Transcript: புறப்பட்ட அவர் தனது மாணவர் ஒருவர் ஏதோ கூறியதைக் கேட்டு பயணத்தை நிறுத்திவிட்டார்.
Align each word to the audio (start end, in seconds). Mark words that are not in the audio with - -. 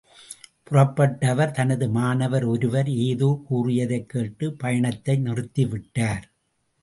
புறப்பட்ட 0.63 1.27
அவர் 1.29 1.51
தனது 1.51 1.89
மாணவர் 1.89 2.43
ஒருவர் 2.43 2.89
ஏதோ 2.89 3.41
கூறியதைக் 3.47 4.09
கேட்டு 4.09 4.53
பயணத்தை 4.53 5.17
நிறுத்திவிட்டார். 5.17 6.25